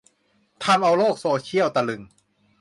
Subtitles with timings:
[0.63, 2.01] ทำเอาโลกโซเชียลตะลึง